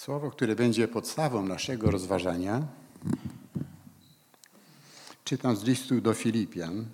[0.00, 2.66] Słowo, które będzie podstawą naszego rozważania,
[5.24, 6.86] czytam z listu do Filipian,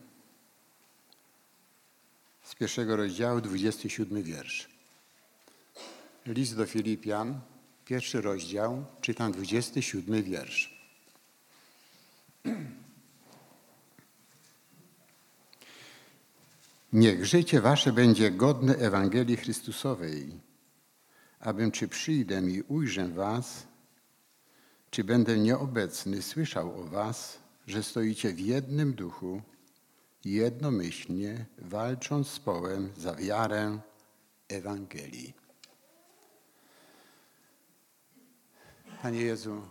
[2.42, 4.68] z pierwszego rozdziału, 27 wiersz.
[6.26, 7.40] List do Filipian,
[7.84, 10.80] pierwszy rozdział, czytam 27 wiersz.
[16.92, 20.45] Niech życie wasze będzie godne Ewangelii Chrystusowej,
[21.40, 23.66] abym czy przyjdę i ujrzę was,
[24.90, 29.42] czy będę nieobecny, słyszał o was, że stoicie w jednym duchu,
[30.24, 33.78] jednomyślnie, walcząc z połem za wiarę
[34.48, 35.34] Ewangelii.
[39.02, 39.62] Panie Jezu,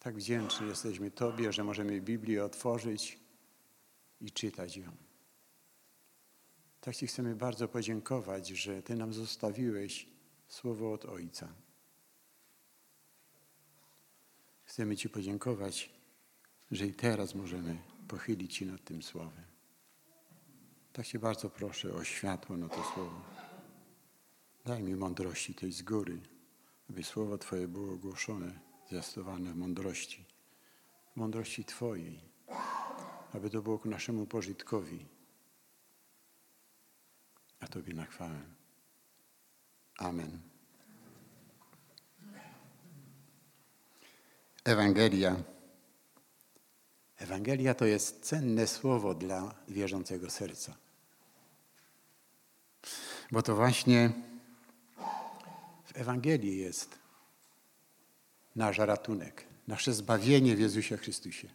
[0.00, 3.18] tak wdzięczni jesteśmy Tobie, że możemy Biblię otworzyć
[4.20, 4.90] i czytać ją.
[6.80, 10.13] Tak Ci chcemy bardzo podziękować, że Ty nam zostawiłeś
[10.54, 11.48] słowo od Ojca.
[14.64, 15.90] Chcemy Ci podziękować,
[16.70, 17.78] że i teraz możemy
[18.08, 19.44] pochylić się nad tym słowem.
[20.92, 23.20] Tak Cię bardzo proszę o światło na to słowo.
[24.64, 26.20] Daj mi mądrości tej z góry,
[26.90, 30.24] aby słowo Twoje było ogłoszone, zwiastowane w mądrości,
[31.12, 32.20] w mądrości Twojej,
[33.32, 35.06] aby to było ku naszemu pożytkowi,
[37.60, 38.40] a Tobie na chwałę.
[39.98, 40.53] Amen.
[44.64, 45.36] Ewangelia.
[47.16, 50.74] Ewangelia to jest cenne słowo dla wierzącego serca.
[53.32, 54.12] Bo to właśnie
[55.84, 56.98] w Ewangelii jest
[58.56, 61.48] nasz ratunek, nasze zbawienie w Jezusie Chrystusie.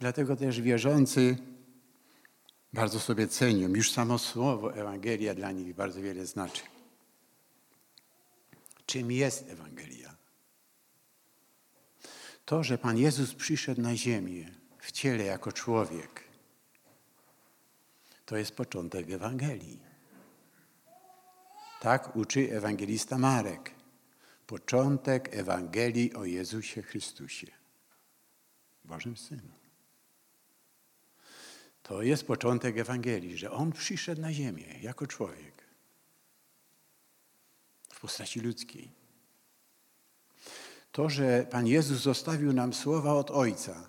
[0.00, 1.36] Dlatego też wierzący
[2.72, 3.68] bardzo sobie cenią.
[3.68, 6.62] Już samo słowo Ewangelia dla nich bardzo wiele znaczy.
[8.86, 10.05] Czym jest Ewangelia?
[12.46, 16.24] To, że Pan Jezus przyszedł na ziemię w ciele jako człowiek,
[18.26, 19.80] to jest początek Ewangelii.
[21.80, 23.70] Tak uczy ewangelista Marek.
[24.46, 27.46] Początek Ewangelii o Jezusie Chrystusie,
[28.84, 29.52] Bożym Synu.
[31.82, 35.64] To jest początek Ewangelii, że On przyszedł na ziemię jako człowiek
[37.88, 39.05] w postaci ludzkiej.
[40.96, 43.88] To, że Pan Jezus zostawił nam słowa od Ojca,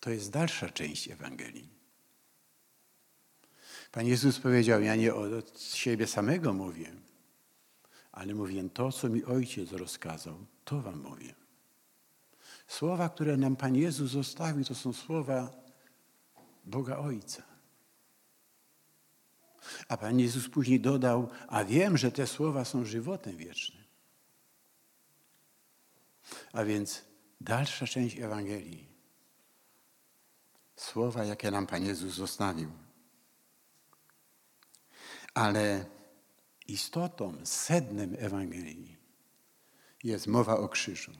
[0.00, 1.68] to jest dalsza część Ewangelii.
[3.92, 6.92] Pan Jezus powiedział, ja nie od siebie samego mówię,
[8.12, 11.34] ale mówię to, co mi Ojciec rozkazał, to wam mówię.
[12.66, 15.50] Słowa, które nam Pan Jezus zostawił, to są słowa
[16.64, 17.42] Boga Ojca.
[19.88, 23.83] A Pan Jezus później dodał, a wiem, że te słowa są żywotem wiecznym.
[26.54, 27.04] A więc
[27.40, 28.88] dalsza część Ewangelii.
[30.76, 32.70] Słowa, jakie nam Pan Jezus zostawił.
[35.34, 35.86] Ale
[36.66, 38.96] istotą, sednem Ewangelii
[40.04, 41.12] jest mowa o krzyżu.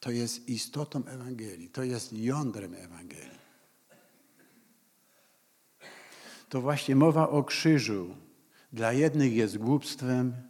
[0.00, 3.40] To jest istotą Ewangelii, to jest jądrem Ewangelii.
[6.48, 8.16] To właśnie mowa o krzyżu
[8.72, 10.49] dla jednych jest głupstwem,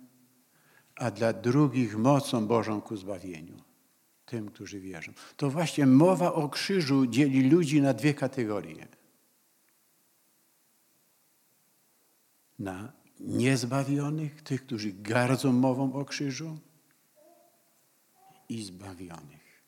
[1.01, 3.57] a dla drugich mocą Bożą ku zbawieniu.
[4.27, 5.13] Tym, którzy wierzą.
[5.37, 8.89] To właśnie mowa o krzyżu dzieli ludzi na dwie kategorie.
[12.59, 16.59] Na niezbawionych, tych, którzy gardzą mową o krzyżu
[18.49, 19.65] i zbawionych.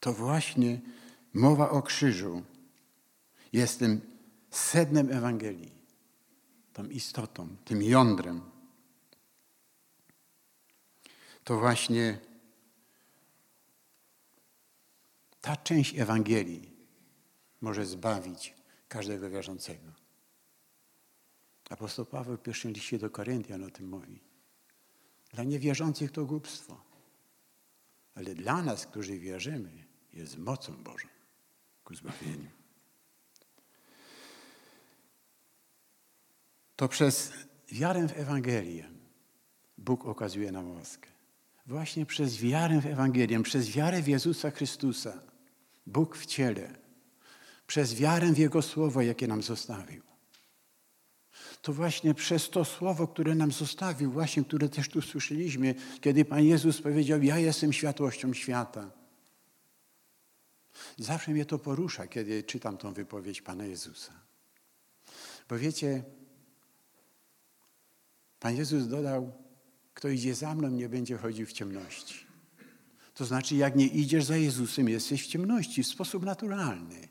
[0.00, 0.80] To właśnie
[1.34, 2.42] mowa o krzyżu
[3.52, 4.00] jest tym
[4.50, 5.72] sednem Ewangelii,
[6.72, 8.53] tą istotą, tym jądrem.
[11.44, 12.18] To właśnie
[15.40, 16.70] ta część Ewangelii
[17.60, 18.54] może zbawić
[18.88, 19.92] każdego wierzącego.
[21.70, 24.20] Apostoł Paweł w pierwszym liście do Koryntian o tym mówi.
[25.32, 26.80] Dla niewierzących to głupstwo.
[28.14, 31.08] Ale dla nas, którzy wierzymy, jest mocą Bożą
[31.84, 32.50] ku zbawieniu.
[36.76, 37.32] To przez
[37.72, 38.90] wiarę w Ewangelię
[39.78, 41.13] Bóg okazuje nam łaskę.
[41.66, 45.22] Właśnie przez wiarę w Ewangelię, przez wiarę w Jezusa Chrystusa,
[45.86, 46.70] Bóg w ciele,
[47.66, 50.14] przez wiarę w Jego Słowo, jakie nam zostawił
[51.64, 56.44] to właśnie przez to słowo, które nam zostawił, właśnie które też tu słyszeliśmy, kiedy Pan
[56.44, 58.90] Jezus powiedział, ja jestem światłością świata.
[60.98, 64.12] Zawsze mnie to porusza, kiedy czytam tą wypowiedź Pana Jezusa.
[65.48, 66.04] Bo wiecie,
[68.40, 69.32] Pan Jezus dodał,
[69.94, 72.26] kto idzie za mną, nie będzie chodził w ciemności.
[73.14, 77.08] To znaczy, jak nie idziesz za Jezusem, jesteś w ciemności w sposób naturalny.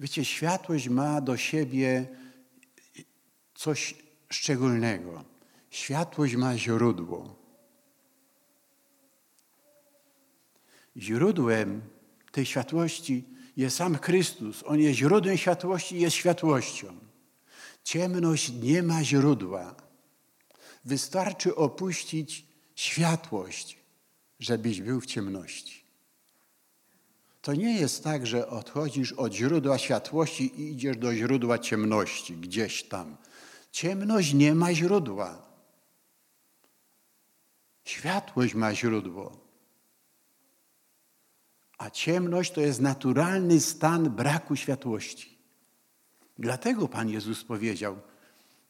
[0.00, 2.08] Wiecie, światłość ma do siebie
[3.54, 3.94] coś
[4.28, 5.24] szczególnego.
[5.70, 7.36] Światłość ma źródło.
[10.96, 11.82] Źródłem
[12.32, 13.24] tej światłości
[13.56, 14.62] jest sam Chrystus.
[14.66, 16.96] On jest źródłem światłości i jest światłością.
[17.84, 19.89] Ciemność nie ma źródła.
[20.90, 23.78] Wystarczy opuścić światłość,
[24.40, 25.84] żebyś był w ciemności.
[27.42, 32.82] To nie jest tak, że odchodzisz od źródła światłości i idziesz do źródła ciemności, gdzieś
[32.82, 33.16] tam.
[33.72, 35.42] Ciemność nie ma źródła.
[37.84, 39.38] Światłość ma źródło.
[41.78, 45.38] A ciemność to jest naturalny stan braku światłości.
[46.38, 48.09] Dlatego Pan Jezus powiedział,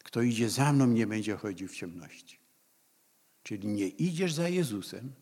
[0.03, 2.39] kto idzie za mną, nie będzie chodził w ciemności.
[3.43, 5.13] Czyli nie idziesz za Jezusem,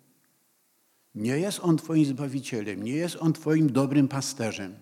[1.14, 4.78] nie jest On Twoim Zbawicielem, nie jest On Twoim dobrym pasterzem.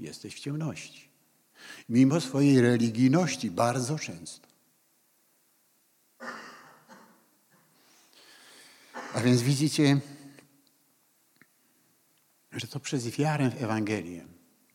[0.00, 1.08] Jesteś w ciemności.
[1.88, 4.48] Mimo swojej religijności bardzo często.
[9.14, 10.00] A więc widzicie,
[12.52, 14.26] że to przez wiarę w Ewangelię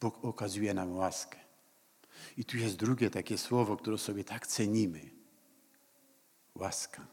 [0.01, 1.46] Bóg okazuje nam łaskę.
[2.37, 5.01] I tu jest drugie takie słowo, które sobie tak cenimy.
[6.55, 7.07] Łaska.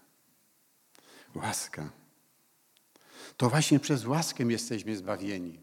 [1.34, 1.90] Łaska.
[3.36, 5.60] To właśnie przez łaskę jesteśmy zbawieni.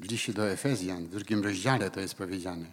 [0.00, 2.66] W liście do Efezjan, w drugim rozdziale to jest powiedziane.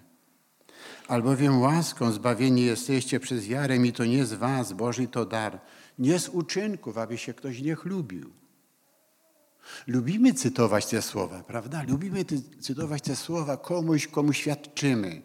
[1.08, 5.62] Albowiem łaską zbawieni jesteście przez wiarę i to nie z was, Boży to dar,
[6.00, 8.34] nie z uczynków, aby się ktoś nie chlubił.
[9.88, 11.84] Lubimy cytować te słowa, prawda?
[11.84, 12.26] Lubimy
[12.60, 15.22] cytować te słowa komuś, komu świadczymy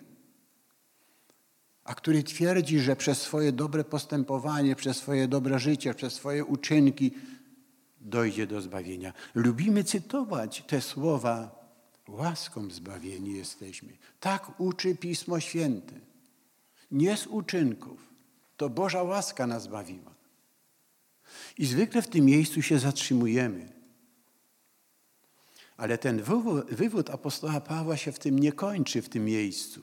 [1.90, 7.10] a który twierdzi, że przez swoje dobre postępowanie, przez swoje dobre życie, przez swoje uczynki
[8.00, 9.12] dojdzie do zbawienia.
[9.34, 11.64] Lubimy cytować te słowa,
[12.08, 13.88] łaską zbawieni jesteśmy.
[14.20, 15.94] Tak uczy Pismo Święte.
[16.90, 18.08] Nie z uczynków.
[18.56, 20.14] To Boża łaska nas zbawiła.
[21.58, 23.79] I zwykle w tym miejscu się zatrzymujemy.
[25.80, 26.22] Ale ten
[26.70, 29.80] wywód apostoła Pawła się w tym nie kończy, w tym miejscu.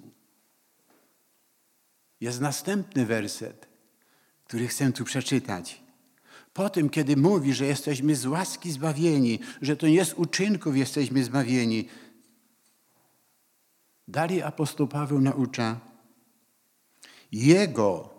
[2.22, 3.68] Jest następny werset,
[4.44, 5.82] który chcę tu przeczytać.
[6.54, 11.24] Po tym, kiedy mówi, że jesteśmy z łaski zbawieni, że to nie z uczynków jesteśmy
[11.24, 11.88] zbawieni,
[14.08, 15.80] dalej apostoł Paweł naucza
[17.32, 18.10] Jego,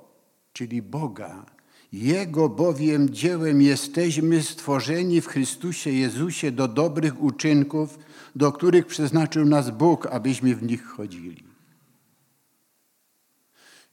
[0.52, 1.46] czyli Boga,
[1.92, 7.98] Jego bowiem dziełem jesteśmy stworzeni w Chrystusie Jezusie do dobrych uczynków,
[8.36, 11.44] do których przeznaczył nas Bóg, abyśmy w nich chodzili.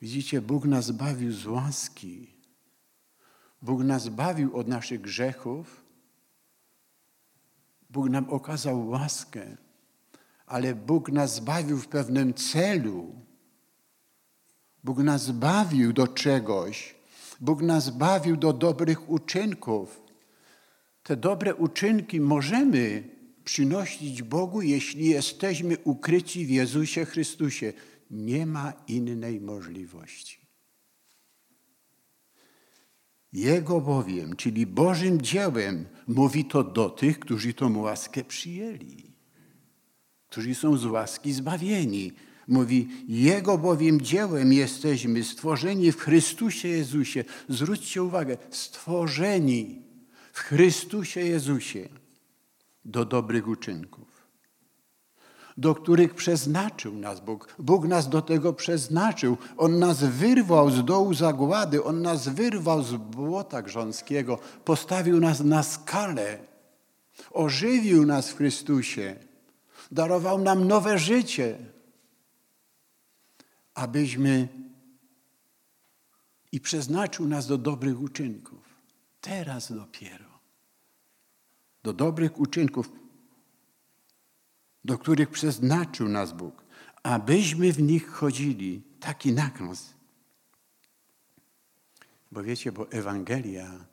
[0.02, 2.28] Widzicie, Bóg nas bawił z łaski.
[3.62, 5.84] Bóg nas bawił od naszych grzechów.
[7.90, 9.58] Bóg nam okazał łaskę,
[10.46, 13.16] ale Bóg nas zbawił w pewnym celu.
[14.84, 16.96] Bóg nas bawił do czegoś.
[17.42, 20.02] Bóg nas bawił do dobrych uczynków.
[21.04, 23.10] Te dobre uczynki możemy
[23.44, 27.74] przynosić Bogu, jeśli jesteśmy ukryci w Jezusie Chrystusie.
[28.12, 30.46] Nie ma innej możliwości.
[33.34, 39.12] Jego bowiem, czyli Bożym dziełem, mówi to do tych, którzy tą łaskę przyjęli,
[40.28, 42.12] którzy są z łaski zbawieni.
[42.48, 47.24] Mówi, Jego bowiem dziełem jesteśmy stworzeni w Chrystusie Jezusie.
[47.50, 49.82] Zwróćcie uwagę, stworzeni
[50.34, 51.90] w Chrystusie Jezusie
[52.86, 54.16] do dobrych uczynków
[55.58, 57.56] do których przeznaczył nas Bóg.
[57.60, 59.38] Bóg nas do tego przeznaczył.
[59.58, 65.64] On nas wyrwał z dołu zagłady, On nas wyrwał z błota grząskiego, postawił nas na
[65.64, 66.38] skalę,
[67.32, 69.16] ożywił nas w Chrystusie,
[69.92, 71.58] darował nam nowe życie,
[73.76, 74.48] abyśmy
[76.52, 78.76] i przeznaczył nas do dobrych uczynków.
[79.22, 80.26] Teraz dopiero.
[81.84, 82.92] Do dobrych uczynków
[84.86, 86.64] do których przeznaczył nas Bóg,
[87.04, 88.84] abyśmy w nich chodzili.
[89.00, 89.94] Taki nakaz.
[92.32, 93.86] Bo wiecie, bo Ewangelia,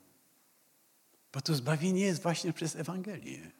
[1.33, 3.51] bo to zbawienie jest właśnie przez Ewangelię.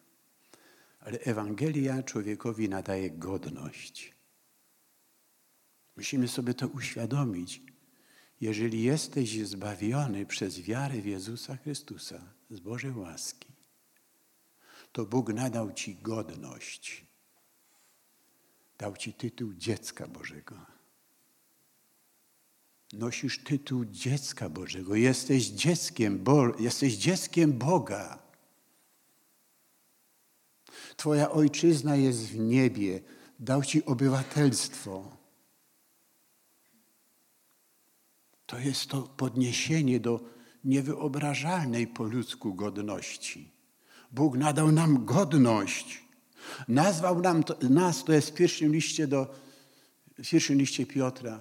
[1.00, 4.14] Ale Ewangelia człowiekowi nadaje godność.
[5.96, 7.62] Musimy sobie to uświadomić.
[8.42, 13.48] Jeżeli jesteś zbawiony przez wiarę w Jezusa Chrystusa z Bożej łaski,
[14.92, 17.06] to Bóg nadał Ci godność
[18.78, 20.56] Dał ci tytuł dziecka Bożego.
[22.94, 24.96] Nosisz tytuł dziecka Bożego.
[24.96, 28.20] Jesteś dzieckiem, Bo jesteś dzieckiem Boga.
[30.98, 33.02] Twoja ojczyzna jest w niebie.
[33.40, 35.18] Dał ci obywatelstwo.
[38.54, 40.20] To jest to podniesienie do
[40.64, 43.52] niewyobrażalnej po ludzku godności.
[44.12, 46.04] Bóg nadał nam godność.
[46.68, 49.36] Nazwał nam to, nas, to jest w pierwszym liście do,
[50.18, 51.40] w pierwszym liście Piotra,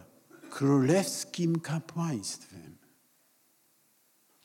[0.51, 2.77] królewskim kapłaństwem.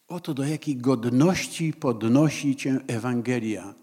[0.08, 3.74] Oto do jakiej godności podnosi cię Ewangelia.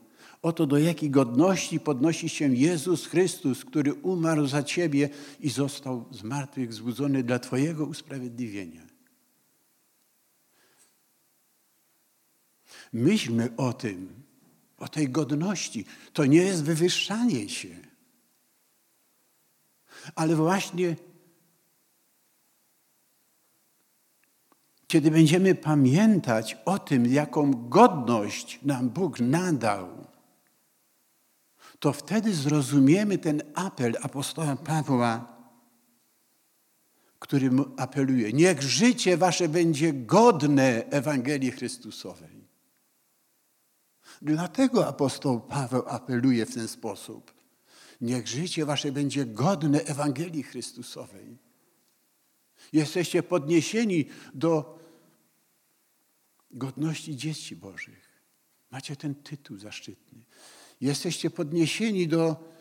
[0.45, 5.09] Oto do jakiej godności podnosi się Jezus Chrystus, który umarł za ciebie
[5.41, 8.83] i został z martwych zbudzony dla twojego usprawiedliwienia.
[12.93, 14.23] Myślmy o tym,
[14.79, 15.85] o tej godności.
[16.13, 17.77] To nie jest wywyższanie się,
[20.15, 20.97] ale właśnie
[24.87, 30.14] kiedy będziemy pamiętać o tym, jaką godność nam Bóg nadał,
[31.85, 35.37] to wtedy zrozumiemy ten apel apostoła Pawła,
[37.19, 42.49] który apeluje: Niech życie wasze będzie godne Ewangelii Chrystusowej.
[44.23, 47.35] Dlatego apostoł Paweł apeluje w ten sposób.
[48.01, 51.39] Niech życie wasze będzie godne Ewangelii Chrystusowej.
[52.73, 54.79] Jesteście podniesieni do
[56.51, 58.15] godności dzieci Bożych.
[58.71, 60.25] Macie ten tytuł zaszczytny.
[60.81, 62.55] Jesteście podniesieni do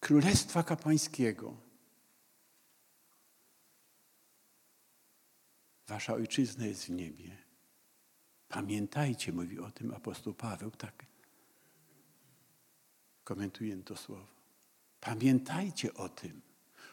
[0.00, 1.56] Królestwa Kapłańskiego.
[5.88, 7.36] Wasza ojczyzna jest w niebie.
[8.48, 11.06] Pamiętajcie, mówi o tym apostoł Paweł, tak.
[13.24, 14.26] Komentuję to słowo.
[15.00, 16.42] Pamiętajcie o tym.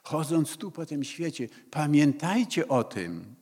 [0.03, 3.35] Chodząc tu po tym świecie, pamiętajcie o tym.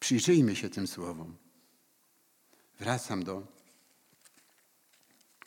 [0.00, 1.41] Przyjrzyjmy się tym słowom.
[2.80, 3.46] Wracam do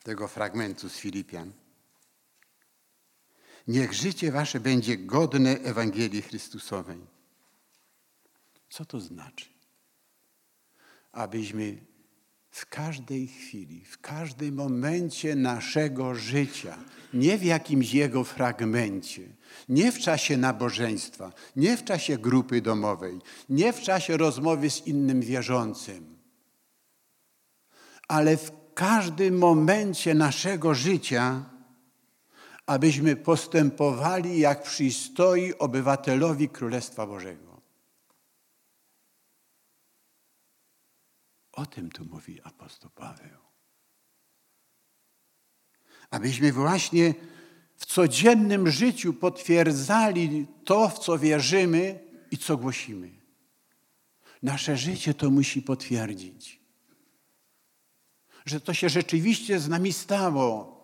[0.03, 1.51] tego fragmentu z Filipian.
[3.67, 6.99] Niech życie wasze będzie godne Ewangelii Chrystusowej.
[8.69, 9.45] Co to znaczy?
[11.11, 11.77] Abyśmy
[12.55, 16.77] w każdej chwili, w każdym momencie naszego życia,
[17.13, 19.21] nie w jakimś jego fragmencie,
[19.69, 25.21] nie w czasie nabożeństwa, nie w czasie grupy domowej, nie w czasie rozmowy z innym
[25.21, 26.14] wierzącym,
[28.07, 31.49] ale w każdym momencie naszego życia,
[32.65, 37.61] abyśmy postępowali jak przystoi obywatelowi Królestwa Bożego.
[41.51, 43.39] O tym tu mówi apostoł Paweł.
[46.09, 47.13] Abyśmy właśnie
[47.75, 51.99] w codziennym życiu potwierdzali to, w co wierzymy
[52.31, 53.11] i co głosimy.
[54.43, 56.64] Nasze życie to musi potwierdzić
[58.45, 60.75] że to się rzeczywiście z nami stało,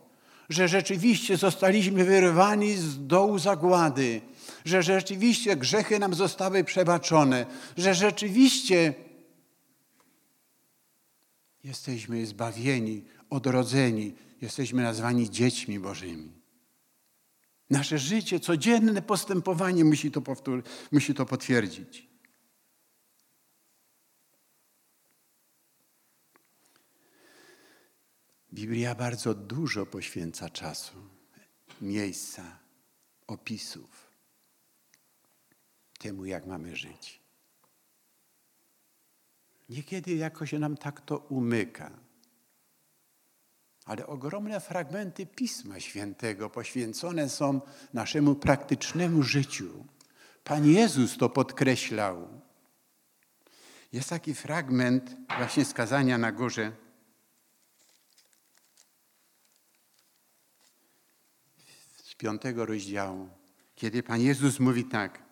[0.50, 4.22] że rzeczywiście zostaliśmy wyrwani z dołu zagłady,
[4.66, 7.46] że rzeczywiście grzechy nam zostały przebaczone,
[7.78, 8.94] że rzeczywiście
[11.64, 16.32] jesteśmy zbawieni, odrodzeni, jesteśmy nazwani dziećmi Bożymi.
[17.70, 22.11] Nasze życie, codzienne postępowanie musi to, powtór- musi to potwierdzić.
[28.54, 30.96] Biblia bardzo dużo poświęca czasu,
[31.82, 32.44] miejsca,
[33.28, 34.12] opisów
[36.02, 37.22] temu, jak mamy żyć.
[39.70, 41.92] Niekiedy jakoś nam tak to umyka.
[43.86, 47.62] Ale ogromne fragmenty Pisma Świętego poświęcone są
[47.94, 49.86] naszemu praktycznemu życiu.
[50.44, 52.28] Pan Jezus to podkreślał.
[53.94, 56.72] Jest taki fragment właśnie skazania na górze
[62.22, 63.30] piątego rozdziału,
[63.76, 65.24] kiedy Pan Jezus mówi tak.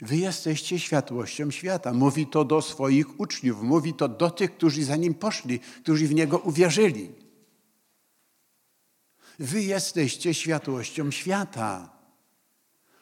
[0.00, 1.92] Wy jesteście światłością świata.
[1.92, 6.14] Mówi to do swoich uczniów, mówi to do tych, którzy za Nim poszli, którzy w
[6.14, 7.10] Niego uwierzyli.
[9.38, 11.90] Wy jesteście światłością świata.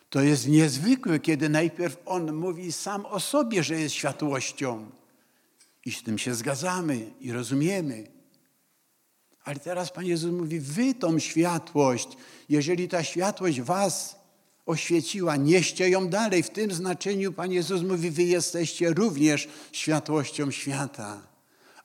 [0.09, 4.91] To jest niezwykłe, kiedy najpierw On mówi sam o sobie, że jest światłością.
[5.85, 8.14] I z tym się zgadzamy i rozumiemy.
[9.45, 12.09] Ale teraz Pan Jezus mówi, wy tą światłość,
[12.49, 14.17] jeżeli ta światłość was
[14.67, 16.43] oświeciła, nieście ją dalej.
[16.43, 21.27] W tym znaczeniu Pan Jezus mówi, wy jesteście również światłością świata.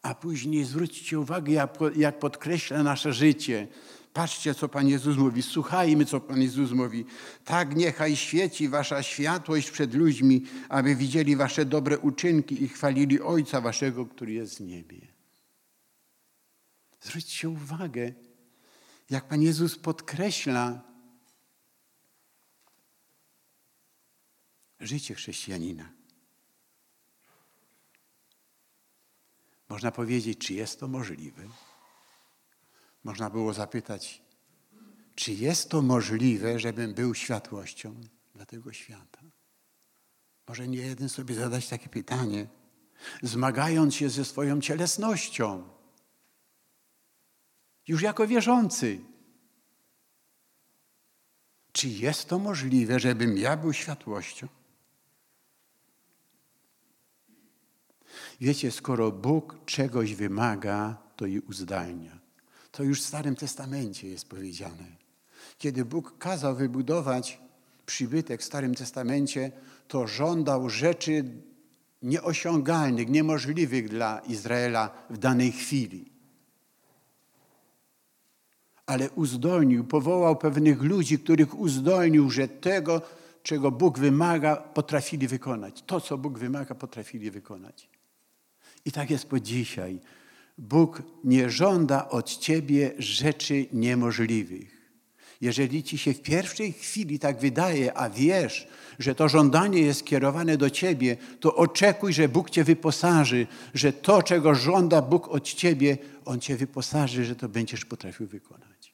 [0.01, 3.67] A później zwróćcie uwagę, jak, podkreśla nasze życie.
[4.13, 5.41] Patrzcie, co Pan Jezus mówi.
[5.41, 7.05] Słuchajmy, co Pan Jezus mówi.
[7.45, 13.61] Tak niechaj świeci wasza światłość przed ludźmi, aby widzieli wasze dobre uczynki i chwalili Ojca
[13.61, 15.18] waszego, który jest w niebie.
[17.01, 18.13] Zwróćcie uwagę,
[19.09, 20.81] jak Pan Jezus podkreśla
[24.79, 25.91] życie chrześcijanina.
[29.69, 31.43] Można powiedzieć, czy jest to możliwe?
[33.03, 34.21] Można było zapytać,
[35.15, 38.01] czy jest to możliwe, żebym był światłością
[38.35, 39.21] dla tego świata?
[40.47, 42.47] Może nie jeden sobie zadać takie pytanie,
[43.21, 45.78] zmagając się ze swoją cielesnością,
[47.89, 48.99] już jako wierzący.
[51.71, 54.47] Czy jest to możliwe, żebym ja był światłością?
[58.41, 62.19] Wiecie, skoro Bóg czegoś wymaga, to i uzdalnia.
[62.71, 64.85] To już w Starym Testamencie jest powiedziane.
[65.57, 67.41] Kiedy Bóg kazał wybudować
[67.85, 69.51] przybytek w Starym Testamencie,
[69.87, 71.23] to żądał rzeczy
[72.01, 76.18] nieosiągalnych, niemożliwych dla Izraela w danej chwili.
[78.89, 83.01] Ale uzdolnił, powołał pewnych ludzi, których uzdolnił, że tego,
[83.43, 85.83] czego Bóg wymaga, potrafili wykonać.
[85.85, 87.89] To, co Bóg wymaga, potrafili wykonać.
[88.85, 89.99] I tak jest po dzisiaj.
[90.57, 94.78] Bóg nie żąda od ciebie rzeczy niemożliwych.
[95.41, 98.67] Jeżeli ci się w pierwszej chwili tak wydaje, a wiesz,
[98.99, 104.23] że to żądanie jest kierowane do ciebie, to oczekuj, że Bóg cię wyposaży, że to,
[104.23, 108.93] czego żąda Bóg od ciebie, On cię wyposaży, że to będziesz potrafił wykonać.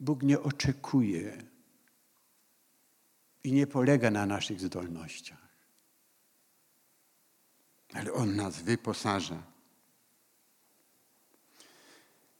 [0.00, 1.42] Bóg nie oczekuje
[3.44, 5.48] i nie polega na naszych zdolnościach
[7.94, 9.42] ale On nas wyposaża.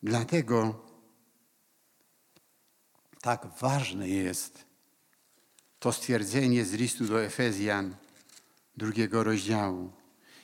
[0.02, 0.87] Dlatego
[3.20, 4.64] tak ważne jest
[5.78, 7.96] to stwierdzenie z listu do Efezjan
[8.76, 9.92] drugiego rozdziału.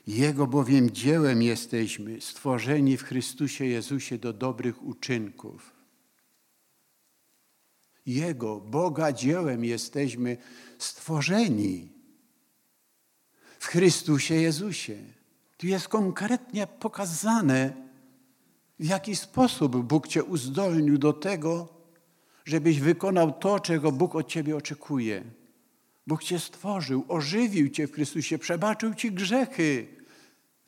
[0.07, 5.73] Jego bowiem dziełem jesteśmy, stworzeni w Chrystusie Jezusie do dobrych uczynków.
[8.07, 10.37] Jego, Boga dziełem jesteśmy
[10.79, 11.89] stworzeni
[13.59, 14.97] w Chrystusie Jezusie.
[15.57, 17.73] Tu jest konkretnie pokazane,
[18.79, 21.74] w jaki sposób Bóg Cię uzdolnił do tego,
[22.45, 25.25] żebyś wykonał to, czego Bóg od Ciebie oczekuje.
[26.07, 29.87] Bóg Cię stworzył, ożywił Cię w Chrystusie, przebaczył Ci grzechy.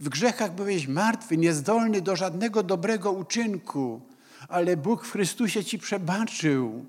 [0.00, 4.00] W grzechach byłeś martwy, niezdolny do żadnego dobrego uczynku,
[4.48, 6.86] ale Bóg w Chrystusie Ci przebaczył.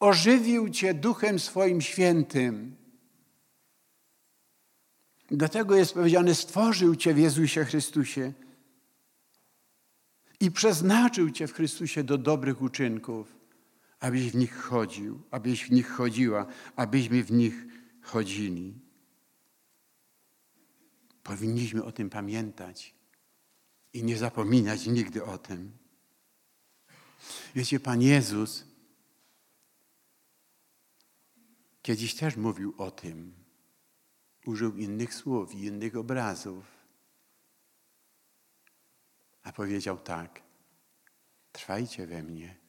[0.00, 2.76] Ożywił Cię Duchem swoim świętym.
[5.30, 8.32] Dlatego jest powiedziane, stworzył Cię w Jezusie Chrystusie
[10.40, 13.39] i przeznaczył Cię w Chrystusie do dobrych uczynków,
[14.00, 17.54] abyś w nich chodził, abyś w nich chodziła, abyśmy w nich
[18.02, 18.74] chodzili.
[21.22, 22.94] Powinniśmy o tym pamiętać
[23.92, 25.72] i nie zapominać nigdy o tym.
[27.54, 28.64] Wiecie, Pan Jezus
[31.82, 33.34] kiedyś też mówił o tym,
[34.46, 36.64] użył innych słów innych obrazów.
[39.42, 40.42] A powiedział tak:
[41.52, 42.59] Trwajcie we mnie,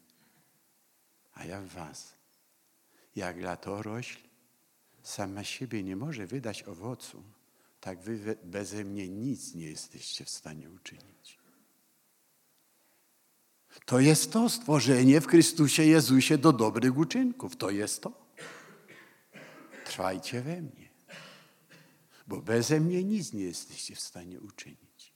[1.42, 2.14] a ja w Was.
[3.16, 4.20] Jak latorośl
[5.04, 7.24] sama siebie nie może wydać owocu,
[7.80, 11.40] tak wy beze mnie nic nie jesteście w stanie uczynić.
[13.86, 17.56] To jest to stworzenie w Chrystusie Jezusie do dobrych uczynków.
[17.56, 18.12] To jest to.
[19.86, 20.92] Trwajcie we mnie
[22.32, 25.14] bo beze mnie nic nie jesteście w stanie uczynić.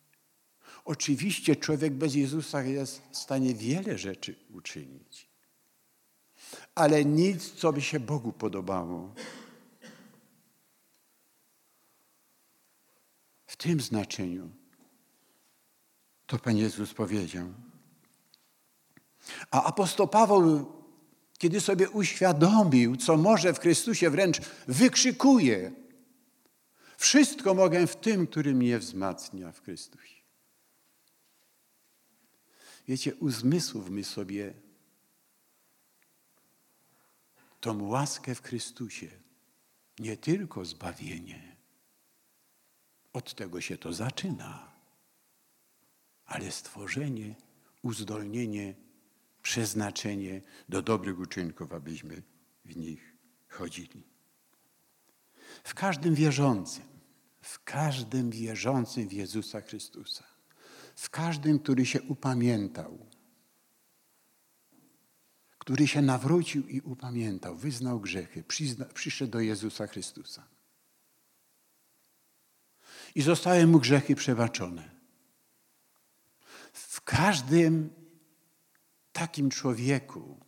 [0.85, 5.24] Oczywiście człowiek bez Jezusa jest w stanie wiele rzeczy uczynić,
[6.75, 9.13] ale nic, co by się Bogu podobało.
[13.47, 14.49] W tym znaczeniu
[16.27, 17.47] to Pan Jezus powiedział.
[19.51, 20.71] A apostoł Paweł,
[21.37, 25.71] kiedy sobie uświadomił, co może w Chrystusie, wręcz wykrzykuje,
[26.97, 30.15] wszystko mogę w tym, który mnie wzmacnia w Chrystusie.
[32.87, 34.53] Wiecie, uzmysłówmy sobie
[37.65, 39.10] tą łaskę w Chrystusie,
[39.99, 41.56] nie tylko zbawienie.
[43.13, 44.71] Od tego się to zaczyna,
[46.25, 47.36] ale stworzenie,
[47.82, 48.75] uzdolnienie,
[49.41, 52.23] przeznaczenie do dobrych uczynków, abyśmy
[52.65, 53.15] w nich
[53.49, 54.04] chodzili.
[55.63, 56.86] W każdym wierzącym,
[57.41, 60.23] w każdym wierzącym w Jezusa Chrystusa.
[60.95, 63.06] W każdym, który się upamiętał.
[65.65, 68.43] Który się nawrócił i upamiętał, wyznał grzechy,
[68.93, 70.47] przyszedł do Jezusa Chrystusa.
[73.15, 74.91] I zostały mu grzechy przebaczone.
[76.73, 77.89] W każdym
[79.12, 80.39] takim człowieku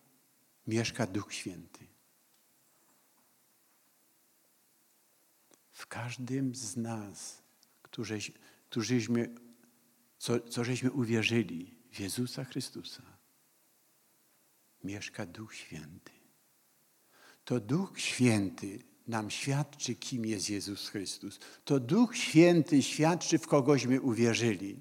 [0.68, 1.88] mieszka Duch Święty.
[5.72, 7.42] W każdym z nas,
[7.82, 8.20] którzy,
[8.70, 9.36] którzyśmy,
[10.18, 13.17] co, co żeśmy uwierzyli w Jezusa Chrystusa,
[14.88, 16.12] mieszka Duch Święty.
[17.45, 21.39] To Duch Święty nam świadczy, kim jest Jezus Chrystus.
[21.65, 24.80] To Duch Święty świadczy, w kogośmy uwierzyli.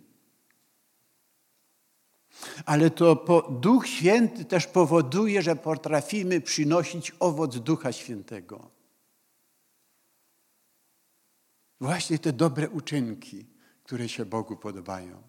[2.66, 3.16] Ale to
[3.60, 8.70] Duch Święty też powoduje, że potrafimy przynosić owoc Ducha Świętego.
[11.80, 13.46] Właśnie te dobre uczynki,
[13.82, 15.22] które się Bogu podobają.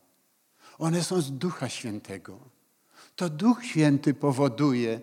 [0.78, 2.57] One są z Ducha Świętego.
[3.18, 5.02] To Duch Święty powoduje,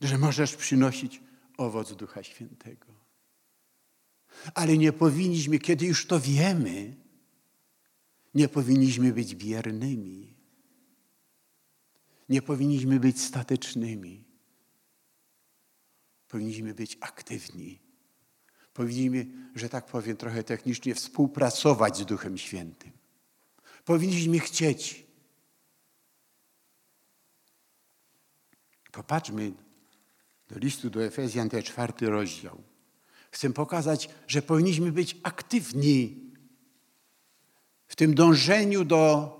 [0.00, 1.20] że możesz przynosić
[1.56, 2.86] owoc Ducha Świętego.
[4.54, 6.96] Ale nie powinniśmy, kiedy już to wiemy,
[8.34, 10.34] nie powinniśmy być biernymi.
[12.28, 14.24] Nie powinniśmy być statycznymi.
[16.28, 17.78] Powinniśmy być aktywni.
[18.74, 22.92] Powinniśmy, że tak powiem trochę technicznie, współpracować z Duchem Świętym.
[23.84, 25.01] Powinniśmy chcieć.
[28.92, 29.52] Popatrzmy
[30.48, 32.62] do listu do Efezjan, ten czwarty rozdział.
[33.30, 36.30] Chcę pokazać, że powinniśmy być aktywni
[37.86, 39.32] w tym dążeniu do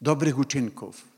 [0.00, 1.08] dobrych uczynków.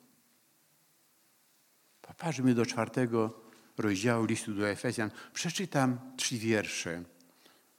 [2.02, 3.40] Popatrzmy do czwartego
[3.78, 5.10] rozdziału listu do Efezjan.
[5.32, 7.02] Przeczytam trzy wiersze.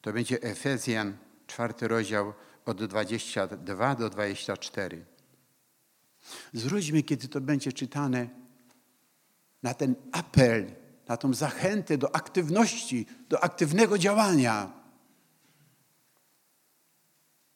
[0.01, 2.33] To będzie Efezjan, czwarty rozdział
[2.65, 5.05] od 22 do 24.
[6.53, 8.42] Zwróćmy, kiedy to będzie czytane,
[9.63, 10.75] na ten apel,
[11.07, 14.71] na tą zachętę do aktywności, do aktywnego działania.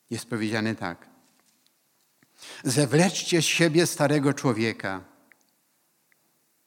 [0.10, 1.10] Jest powiedziane tak.
[2.64, 5.04] Zewleczcie z siebie starego człowieka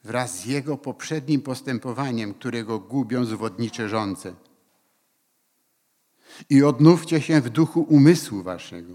[0.05, 4.35] wraz z jego poprzednim postępowaniem, którego gubią zwodnicze żądze.
[6.51, 8.95] I odnówcie się w duchu umysłu waszego.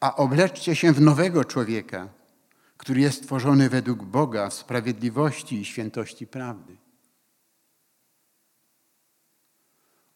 [0.00, 2.08] A obleczcie się w nowego człowieka,
[2.78, 6.76] który jest stworzony według Boga w sprawiedliwości i świętości prawdy.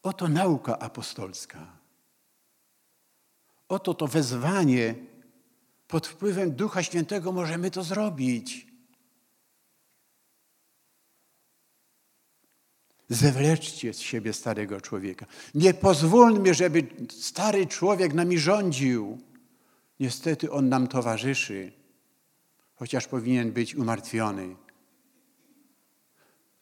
[0.03, 1.67] Oto nauka apostolska.
[3.69, 4.95] Oto to wezwanie.
[5.89, 8.67] Pod wpływem Ducha Świętego możemy to zrobić.
[13.09, 15.27] Zewleczcie z siebie starego człowieka.
[15.55, 19.19] Nie pozwólmy, żeby stary człowiek nami rządził.
[20.01, 21.82] Niestety on nam towarzyszy,
[22.75, 24.57] chociaż powinien być umartwiony.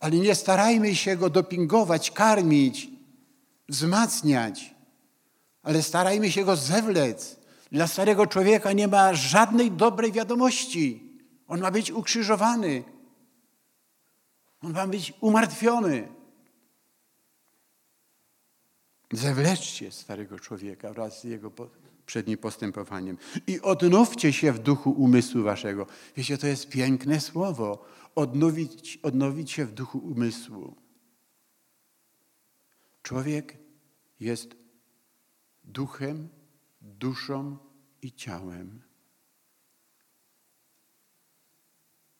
[0.01, 2.89] Ale nie starajmy się go dopingować, karmić,
[3.69, 4.75] wzmacniać
[5.63, 7.37] ale starajmy się go zewlec.
[7.73, 11.13] Dla starego człowieka nie ma żadnej dobrej wiadomości.
[11.49, 12.85] On ma być ukrzyżowany.
[14.63, 16.09] On ma być umartwiony.
[19.13, 21.51] Zewleczcie starego człowieka wraz z jego
[22.11, 25.87] przednim postępowaniem i odnówcie się w duchu umysłu waszego.
[26.17, 27.85] Wiecie, to jest piękne słowo.
[28.15, 30.77] Odnowić, odnowić się w duchu umysłu.
[33.03, 33.57] Człowiek
[34.21, 34.57] jest
[35.65, 36.29] duchem,
[36.81, 37.59] duszą
[38.03, 38.83] i ciałem.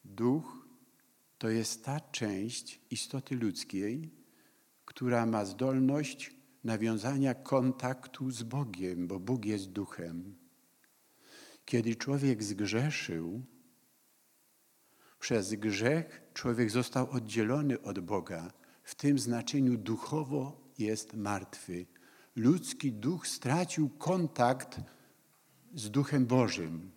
[0.05, 0.67] Duch
[1.39, 4.11] to jest ta część istoty ludzkiej,
[4.85, 10.37] która ma zdolność nawiązania kontaktu z Bogiem, bo Bóg jest duchem.
[11.65, 13.43] Kiedy człowiek zgrzeszył,
[15.21, 18.53] przez grzech człowiek został oddzielony od Boga.
[18.83, 21.87] W tym znaczeniu duchowo jest martwy
[22.37, 24.81] ludzki duch stracił kontakt
[25.75, 26.91] z Duchem Bożym.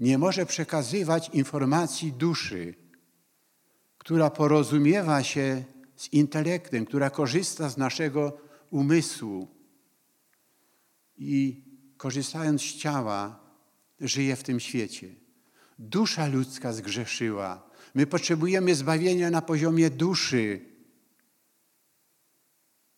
[0.00, 2.74] Nie może przekazywać informacji duszy,
[3.98, 5.64] która porozumiewa się
[6.00, 8.38] z intelektem, która korzysta z naszego
[8.70, 9.48] umysłu
[11.16, 11.64] i
[11.96, 13.40] korzystając z ciała,
[14.00, 15.08] żyje w tym świecie.
[15.78, 17.70] Dusza ludzka zgrzeszyła.
[17.94, 20.60] My potrzebujemy zbawienia na poziomie duszy.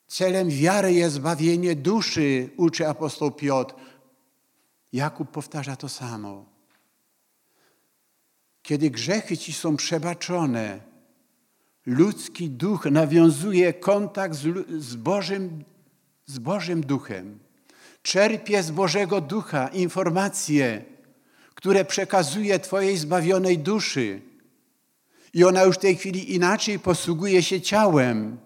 [0.06, 3.74] Celem wiary jest zbawienie duszy, uczy apostoł Piotr.
[4.92, 6.46] Jakub powtarza to samo.
[8.62, 10.91] Kiedy grzechy ci są przebaczone,
[11.86, 15.64] ludzki duch nawiązuje kontakt z, z, Bożym,
[16.26, 17.38] z Bożym Duchem.
[18.02, 20.84] Czerpie z Bożego Ducha informacje,
[21.54, 24.22] które przekazuje Twojej zbawionej duszy.
[25.34, 28.38] I ona już w tej chwili inaczej posługuje się ciałem.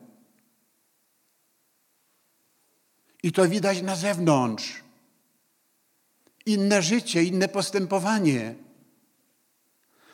[3.23, 4.83] I to widać na zewnątrz.
[6.47, 8.66] Inne życie, inne postępowanie.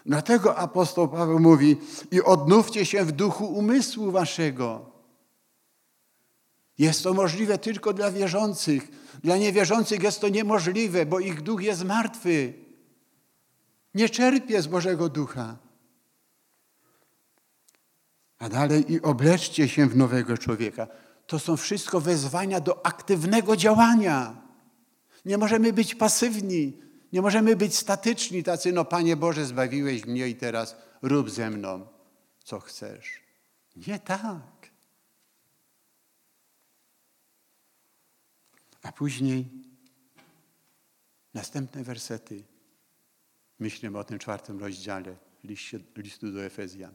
[0.06, 1.76] Dlatego apostoł Paweł mówi:
[2.10, 4.92] I odnówcie się w duchu umysłu waszego.
[6.78, 8.88] Jest to możliwe tylko dla wierzących.
[9.22, 12.54] Dla niewierzących jest to niemożliwe, bo ich duch jest martwy.
[13.94, 15.56] Nie czerpie z Bożego Ducha.
[18.38, 20.86] A dalej i obleczcie się w nowego człowieka.
[21.26, 24.42] To są wszystko wezwania do aktywnego działania.
[25.24, 26.72] Nie możemy być pasywni,
[27.12, 31.86] nie możemy być statyczni, tacy, no Panie Boże, zbawiłeś mnie i teraz rób ze mną,
[32.44, 33.20] co chcesz.
[33.76, 34.70] Nie tak.
[38.82, 39.48] A później
[41.34, 42.44] następne wersety.
[43.58, 46.94] Myślimy o tym czwartym rozdziale liście, listu do Efezjan.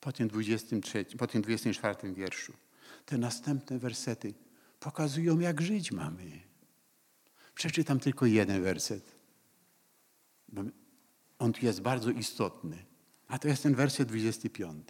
[0.00, 2.52] Po tym, 23, po tym 24 wierszu.
[3.06, 4.34] Te następne wersety
[4.80, 6.40] pokazują, jak żyć mamy.
[7.54, 9.15] Przeczytam tylko jeden werset.
[11.38, 12.84] On tu jest bardzo istotny.
[13.28, 14.88] A to jest ten werset 25.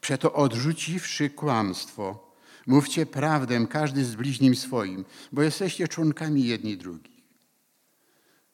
[0.00, 2.34] Przeto odrzuciwszy kłamstwo,
[2.66, 7.18] mówcie prawdę każdy z bliźnim swoim, bo jesteście członkami jedni drugich.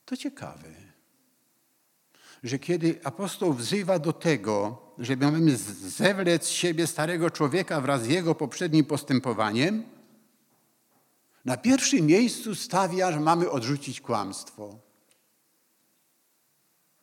[0.05, 0.69] To ciekawe,
[2.43, 8.07] że kiedy apostoł wzywa do tego, żeby mamy zewlec z siebie starego człowieka wraz z
[8.07, 9.94] jego poprzednim postępowaniem,
[11.45, 14.79] na pierwszym miejscu stawia, że mamy odrzucić kłamstwo.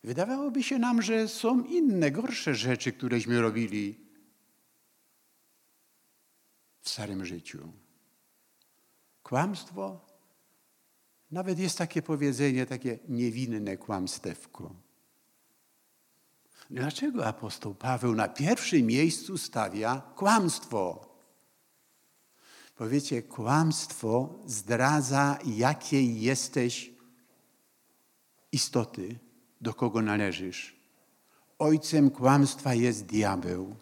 [0.04, 3.99] Wydawałoby się nam, że są inne, gorsze rzeczy, któreśmy robili
[6.82, 7.71] w starym życiu.
[9.23, 10.06] Kłamstwo,
[11.32, 14.75] nawet jest takie powiedzenie, takie niewinne kłamstewko.
[16.69, 21.11] Dlaczego apostoł Paweł na pierwszym miejscu stawia kłamstwo?
[22.75, 26.91] Powiecie, kłamstwo zdradza, jakiej jesteś
[28.51, 29.19] istoty,
[29.62, 30.75] do kogo należysz.
[31.60, 33.75] Ojcem kłamstwa jest diabeł.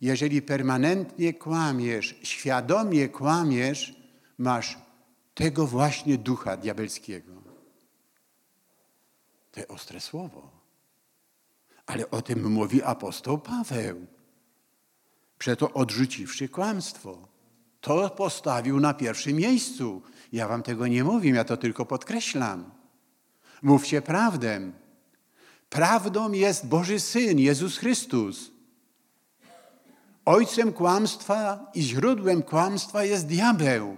[0.00, 3.96] Jeżeli permanentnie kłamiesz, świadomie kłamiesz,
[4.38, 4.78] masz
[5.34, 7.32] tego właśnie ducha diabelskiego.
[9.52, 10.50] To ostre słowo.
[11.86, 14.06] Ale o tym mówi apostoł Paweł.
[15.42, 17.28] Przeto odrzuciwszy kłamstwo.
[17.80, 20.02] To postawił na pierwszym miejscu.
[20.32, 22.70] Ja wam tego nie mówię, ja to tylko podkreślam.
[23.62, 24.72] Mówcie prawdę.
[25.70, 28.50] Prawdą jest Boży Syn, Jezus Chrystus.
[30.24, 33.96] Ojcem kłamstwa i źródłem kłamstwa jest diabeł.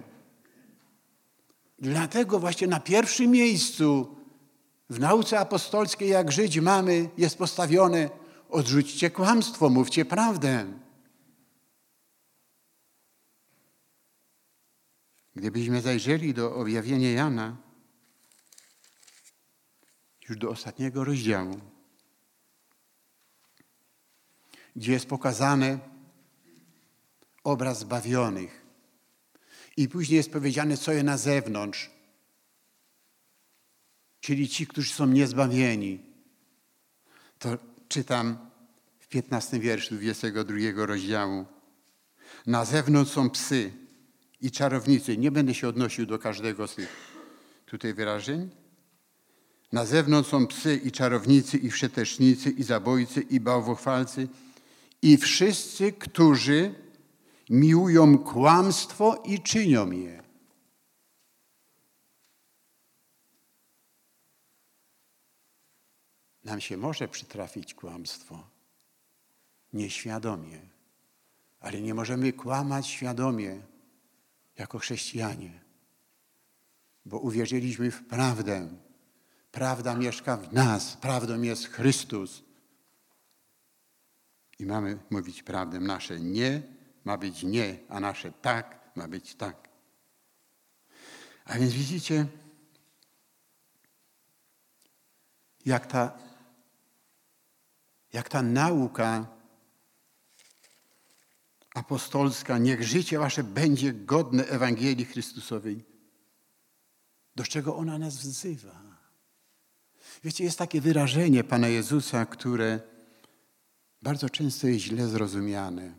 [1.79, 4.15] Dlatego właśnie na pierwszym miejscu
[4.89, 8.09] w nauce apostolskiej, jak żyć mamy, jest postawione
[8.49, 10.84] odrzućcie kłamstwo, mówcie prawdę.
[15.35, 17.57] Gdybyśmy zajrzeli do objawienia Jana,
[20.29, 21.61] już do ostatniego rozdziału,
[24.75, 25.79] gdzie jest pokazany
[27.43, 28.65] obraz zbawionych
[29.77, 31.91] i później jest powiedziane, co jest na zewnątrz,
[34.19, 35.99] czyli ci, którzy są niezbawieni.
[37.39, 38.49] To czytam
[38.99, 41.45] w 15 wierszu 22 rozdziału.
[42.47, 43.84] Na zewnątrz są psy,
[44.45, 45.17] i czarownicy.
[45.17, 46.89] Nie będę się odnosił do każdego z tych
[47.65, 48.49] tutaj wyrażeń.
[49.71, 54.27] Na zewnątrz są psy i czarownicy, i wszetecznicy, i zabójcy, i bałwochwalcy,
[55.01, 56.75] i wszyscy, którzy
[57.49, 60.23] miłują kłamstwo i czynią je.
[66.43, 68.49] Nam się może przytrafić kłamstwo
[69.73, 70.59] nieświadomie,
[71.59, 73.74] ale nie możemy kłamać świadomie
[74.57, 75.61] jako chrześcijanie,
[77.05, 78.77] bo uwierzyliśmy w prawdę.
[79.51, 82.43] Prawda mieszka w nas, prawdą jest Chrystus.
[84.59, 85.79] I mamy mówić prawdę.
[85.79, 86.61] Nasze nie
[87.03, 89.69] ma być nie, a nasze tak ma być tak.
[91.45, 92.27] A więc widzicie,
[95.65, 96.17] jak ta,
[98.13, 99.34] jak ta nauka
[101.75, 105.83] apostolska, niech życie wasze będzie godne Ewangelii Chrystusowej.
[107.35, 108.81] Do czego ona nas wzywa?
[110.23, 112.79] Wiecie, jest takie wyrażenie Pana Jezusa, które
[114.01, 115.93] bardzo często jest źle zrozumiane.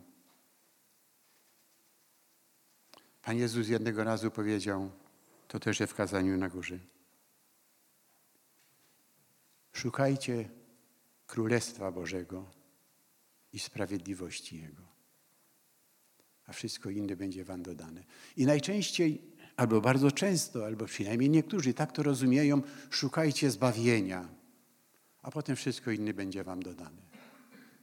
[3.21, 4.91] Pan Jezus jednego razu powiedział,
[5.47, 6.79] to też w kazaniu na górze.
[9.73, 10.49] Szukajcie
[11.27, 12.45] Królestwa Bożego
[13.53, 14.96] i sprawiedliwości Jego,
[16.47, 18.03] a wszystko inne będzie Wam dodane.
[18.37, 19.21] I najczęściej,
[19.55, 24.29] albo bardzo często, albo przynajmniej niektórzy tak to rozumieją, szukajcie zbawienia,
[25.21, 27.07] a potem wszystko inne będzie Wam dodane.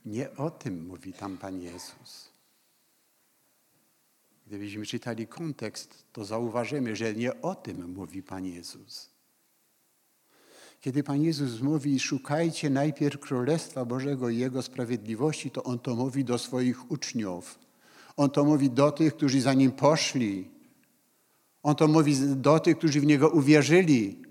[0.05, 2.35] Nie o tym mówi tam Pan Jezus.
[4.46, 9.11] Gdybyśmy czytali kontekst, to zauważymy, że nie o tym mówi Pan Jezus.
[10.81, 16.24] Kiedy Pan Jezus mówi, szukajcie najpierw Królestwa Bożego i Jego sprawiedliwości, to On to mówi
[16.24, 17.63] do swoich uczniów.
[18.16, 20.48] On to mówi do tych, którzy za Nim poszli.
[21.62, 24.22] On to mówi do tych, którzy w Niego uwierzyli.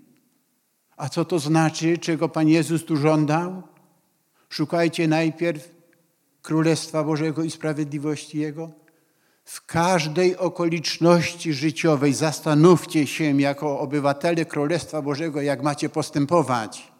[0.96, 3.62] A co to znaczy, czego Pan Jezus tu żądał?
[4.48, 5.74] Szukajcie najpierw
[6.42, 8.70] Królestwa Bożego i sprawiedliwości Jego.
[9.44, 16.92] W każdej okoliczności życiowej zastanówcie się jako obywatele Królestwa Bożego, jak macie postępować.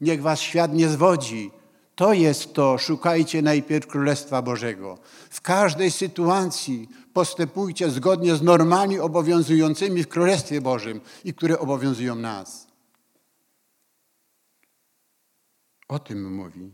[0.00, 1.50] Niech was świat nie zwodzi.
[1.94, 4.98] To jest to, szukajcie najpierw Królestwa Bożego.
[5.30, 12.66] W każdej sytuacji postępujcie zgodnie z normami obowiązującymi w Królestwie Bożym i które obowiązują nas.
[15.88, 16.72] O tym mówi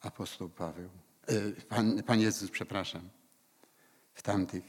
[0.00, 0.90] apostoł Paweł.
[1.26, 3.08] E, Pan, Pan Jezus, przepraszam,
[4.14, 4.64] w tamtych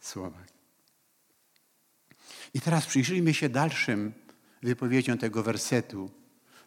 [0.00, 0.48] słowach.
[2.54, 4.12] I teraz przyjrzyjmy się dalszym
[4.62, 6.10] wypowiedziom tego wersetu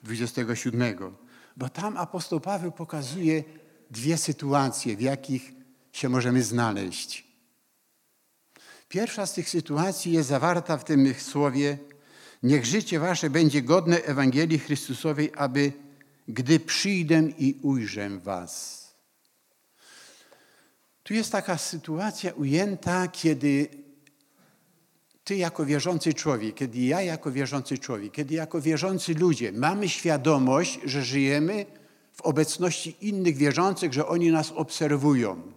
[0.04, 1.16] 27,
[1.58, 3.44] bo tam apostoł Paweł pokazuje
[3.92, 5.52] dwie sytuacje, w jakich
[5.92, 7.28] się możemy znaleźć.
[8.90, 11.78] Pierwsza z tych sytuacji jest zawarta w tym słowie:
[12.44, 15.74] Niech życie wasze będzie godne Ewangelii Chrystusowej, aby
[16.28, 18.78] gdy przyjdę i ujrzę was.
[21.04, 23.70] Tu jest taka sytuacja ujęta, kiedy
[25.28, 30.80] ty jako wierzący człowiek, kiedy ja jako wierzący człowiek, kiedy jako wierzący ludzie mamy świadomość,
[30.86, 31.66] że żyjemy
[32.14, 35.52] w obecności innych wierzących, że oni nas obserwują.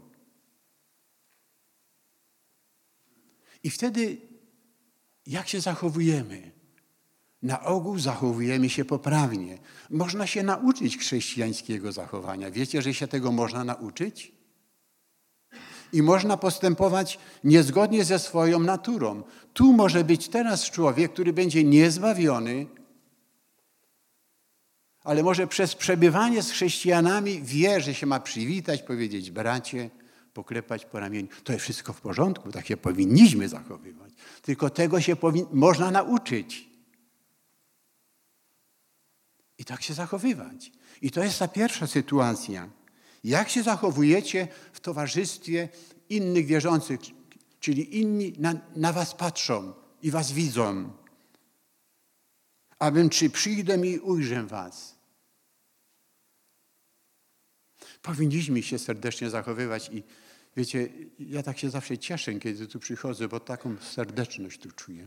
[3.62, 4.16] I wtedy
[5.26, 6.52] jak się zachowujemy?
[7.42, 9.58] Na ogół zachowujemy się poprawnie.
[9.90, 12.50] Można się nauczyć chrześcijańskiego zachowania.
[12.50, 14.39] Wiecie, że się tego można nauczyć?
[15.92, 19.22] I można postępować niezgodnie ze swoją naturą.
[19.52, 22.66] Tu może być teraz człowiek, który będzie niezbawiony,
[25.02, 29.90] ale może przez przebywanie z chrześcijanami wie, że się ma przywitać, powiedzieć bracie,
[30.32, 31.28] poklepać po ramieniu.
[31.44, 34.12] To jest wszystko w porządku, tak się powinniśmy zachowywać.
[34.42, 35.16] Tylko tego się
[35.52, 36.70] można nauczyć.
[39.58, 40.72] I tak się zachowywać.
[41.02, 42.68] I to jest ta pierwsza sytuacja.
[43.24, 45.68] Jak się zachowujecie w towarzystwie
[46.08, 47.00] innych wierzących,
[47.60, 50.92] czyli inni na, na was patrzą i was widzą.
[52.78, 55.00] Abym czy przyjdę i ujrzę was.
[58.02, 60.02] Powinniśmy się serdecznie zachowywać i
[60.56, 65.06] wiecie, ja tak się zawsze cieszę, kiedy tu przychodzę, bo taką serdeczność tu czuję.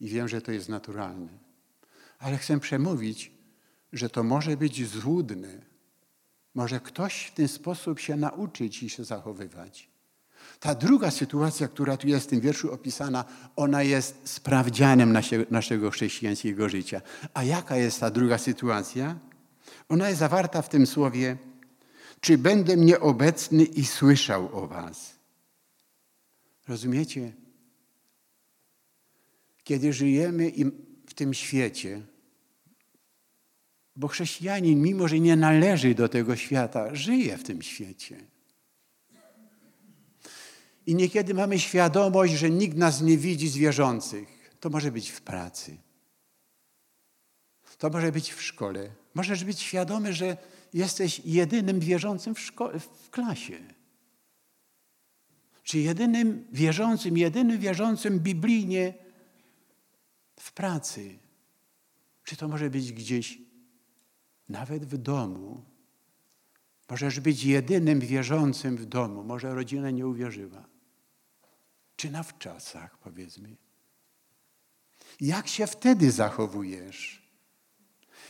[0.00, 1.28] I wiem, że to jest naturalne.
[2.18, 3.32] Ale chcę przemówić,
[3.92, 5.71] że to może być złudne
[6.54, 9.92] może ktoś w ten sposób się nauczyć i się zachowywać.
[10.60, 13.24] Ta druga sytuacja, która tu jest w tym wierszu opisana,
[13.56, 15.18] ona jest sprawdzianem
[15.50, 17.00] naszego chrześcijańskiego życia.
[17.34, 19.18] A jaka jest ta druga sytuacja?
[19.88, 21.36] Ona jest zawarta w tym słowie,
[22.20, 25.14] czy będę mnie obecny i słyszał o was.
[26.68, 27.32] Rozumiecie?
[29.64, 30.52] Kiedy żyjemy
[31.06, 32.02] w tym świecie,
[33.96, 38.16] bo chrześcijanin, mimo że nie należy do tego świata, żyje w tym świecie.
[40.86, 44.56] I niekiedy mamy świadomość, że nikt nas nie widzi z wierzących.
[44.60, 45.76] To może być w pracy.
[47.78, 48.90] To może być w szkole.
[49.14, 50.36] Możesz być świadomy, że
[50.74, 52.40] jesteś jedynym wierzącym w,
[52.78, 53.58] w klasie.
[55.62, 58.94] Czy jedynym wierzącym, jedynym wierzącym biblijnie
[60.40, 61.18] w pracy.
[62.24, 63.38] Czy to może być gdzieś
[64.52, 65.64] nawet w domu.
[66.90, 69.24] Możesz być jedynym wierzącym w domu.
[69.24, 70.64] Może rodzina nie uwierzyła.
[71.96, 73.56] Czy na wczasach, powiedzmy.
[75.20, 77.22] Jak się wtedy zachowujesz?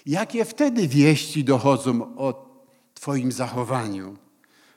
[0.06, 2.52] Jakie wtedy wieści dochodzą o
[2.94, 4.16] Twoim zachowaniu?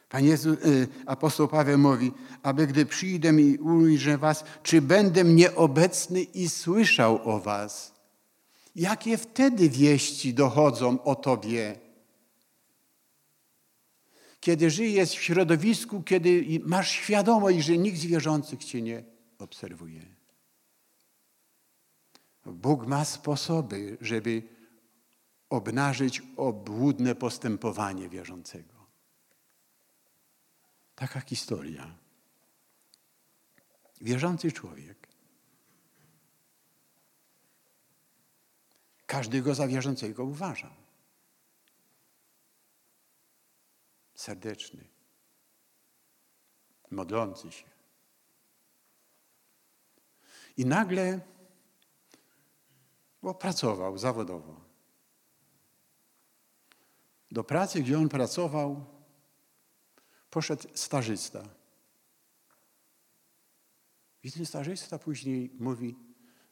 [0.10, 2.12] Pan Jezu, y, apostoł Paweł mówi,
[2.44, 7.95] aby gdy przyjdę i ujrzę was, czy będę nieobecny i słyszał o was?
[8.76, 11.80] Jakie wtedy wieści dochodzą o Tobie?
[14.40, 19.04] Kiedy żyjesz w środowisku, kiedy masz świadomość, że nikt z wierzących Cię nie
[19.40, 20.16] obserwuje.
[22.46, 24.44] Bóg ma sposoby, żeby
[25.50, 28.76] obnażyć obłudne postępowanie wierzącego.
[30.96, 31.96] Taka historia.
[34.02, 34.95] Wierzący człowiek.
[39.16, 40.72] Każdy go za wierzącego uważał.
[44.16, 44.88] Serdeczny,
[46.92, 47.66] modlący się.
[50.58, 51.20] I nagle,
[53.22, 54.62] bo pracował zawodowo.
[57.32, 58.86] Do pracy, gdzie on pracował,
[60.30, 61.44] poszedł stażysta.
[64.24, 65.96] I ten stażysta później mówi,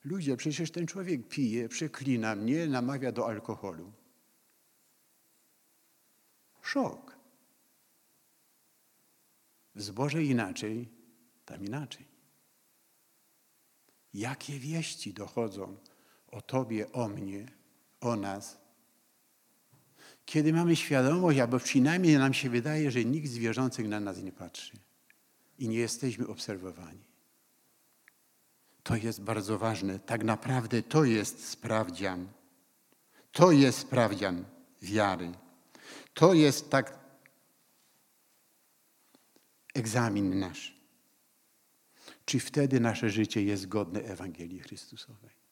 [0.04, 3.94] ludzie, przecież ten człowiek pije, przeklina mnie, namawia do alkoholu.
[6.62, 7.18] Szok.
[9.76, 10.90] W zborze inaczej,
[11.46, 12.06] tam inaczej.
[14.14, 15.78] Jakie wieści dochodzą
[16.28, 17.52] o Tobie, o mnie,
[18.02, 18.64] o nas,
[20.26, 24.32] kiedy mamy świadomość, albo przynajmniej nam się wydaje, że nikt z wierzących na nas nie
[24.32, 24.78] patrzy
[25.60, 27.13] i nie jesteśmy obserwowani.
[28.84, 30.00] To jest bardzo ważne.
[30.00, 32.28] Tak naprawdę to jest sprawdzian.
[33.32, 34.46] To jest sprawdzian
[34.82, 35.32] wiary.
[36.14, 37.00] To jest tak
[39.74, 40.74] egzamin nasz.
[42.26, 45.44] Czy wtedy nasze życie jest godne Ewangelii Chrystusowej?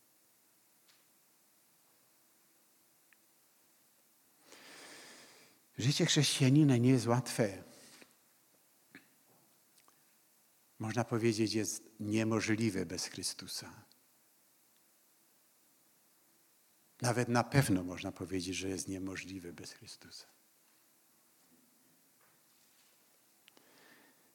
[5.78, 7.64] Życie chrześcijanina nie jest łatwe.
[10.82, 13.86] Można powiedzieć, jest niemożliwe bez Chrystusa.
[17.02, 20.28] Nawet na pewno można powiedzieć, że jest niemożliwe bez Chrystusa.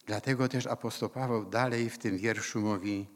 [0.07, 3.07] Dlatego też apostoł Paweł dalej w tym wierszu mówi,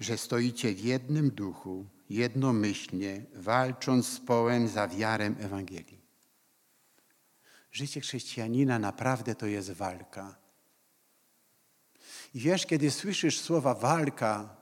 [0.00, 6.03] że stoicie w jednym duchu, jednomyślnie, walcząc z połem za wiarę Ewangelii.
[7.74, 10.36] Życie chrześcijanina naprawdę to jest walka.
[12.34, 14.56] I wiesz, kiedy słyszysz słowa walka,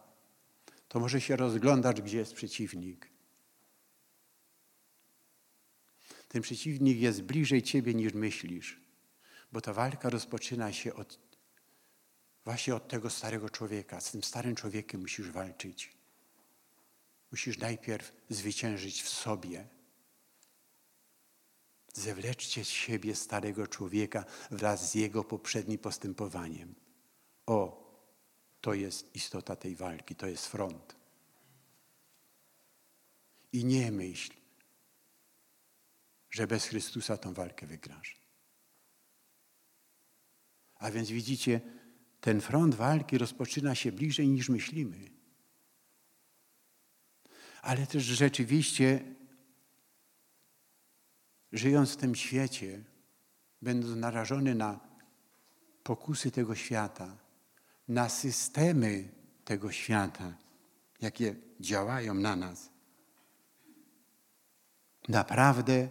[0.89, 3.09] to może się rozglądać, gdzie jest przeciwnik.
[6.29, 8.81] Ten przeciwnik jest bliżej ciebie niż myślisz,
[9.53, 11.19] bo ta walka rozpoczyna się od,
[12.45, 14.01] właśnie od tego starego człowieka.
[14.01, 15.93] Z tym starym człowiekiem musisz walczyć.
[17.31, 19.69] Musisz najpierw zwyciężyć w sobie.
[21.93, 26.75] Zewleczcie z siebie starego człowieka wraz z jego poprzednim postępowaniem.
[27.47, 27.83] O,
[28.61, 30.97] to jest istota tej walki, to jest front.
[33.53, 34.33] I nie myśl,
[36.31, 38.21] że bez Chrystusa tą walkę wygrasz.
[40.75, 41.61] A więc widzicie,
[42.21, 45.13] ten front walki rozpoczyna się bliżej niż myślimy
[47.63, 49.05] ale też rzeczywiście,
[51.53, 52.85] żyjąc w tym świecie,
[53.63, 54.81] będąc narażony na
[55.83, 57.17] pokusy tego świata,
[57.89, 59.09] na systemy
[59.45, 60.35] tego świata,
[61.01, 62.71] jakie działają na nas,
[65.09, 65.89] naprawdę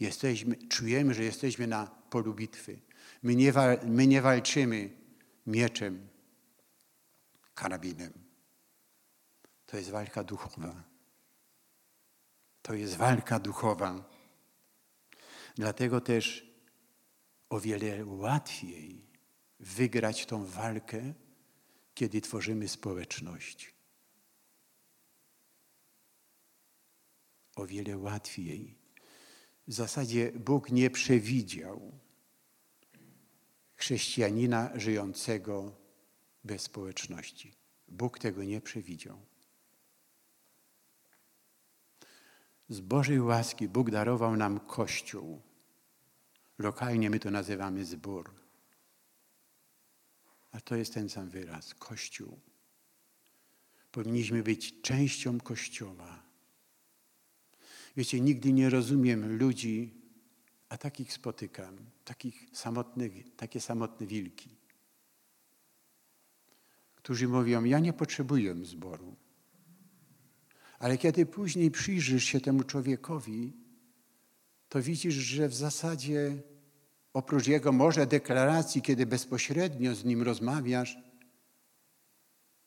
[0.00, 2.80] jesteśmy, czujemy, że jesteśmy na polu bitwy.
[3.22, 3.52] My nie,
[3.86, 4.90] my nie walczymy
[5.46, 6.08] mieczem,
[7.54, 8.12] karabinem.
[9.66, 10.82] To jest walka duchowa.
[12.62, 14.09] To jest walka duchowa.
[15.60, 16.54] Dlatego też
[17.50, 19.06] o wiele łatwiej
[19.58, 21.14] wygrać tą walkę,
[21.94, 23.74] kiedy tworzymy społeczność.
[27.56, 28.78] O wiele łatwiej.
[29.66, 31.98] W zasadzie Bóg nie przewidział
[33.74, 35.76] chrześcijanina żyjącego
[36.44, 37.54] bez społeczności.
[37.88, 39.20] Bóg tego nie przewidział.
[42.68, 45.49] Z Bożej łaski Bóg darował nam Kościół.
[46.60, 48.30] Lokalnie my to nazywamy zbór.
[50.52, 52.40] A to jest ten sam wyraz Kościół.
[53.92, 56.22] Powinniśmy być częścią Kościoła.
[57.96, 59.94] Wiecie, nigdy nie rozumiem ludzi,
[60.68, 64.56] a takich spotykam, takich samotnych, takie samotne wilki,
[66.94, 69.16] którzy mówią: Ja nie potrzebuję zboru.
[70.78, 73.52] Ale kiedy później przyjrzysz się temu człowiekowi,
[74.68, 76.49] to widzisz, że w zasadzie
[77.12, 80.98] oprócz jego może deklaracji, kiedy bezpośrednio z nim rozmawiasz,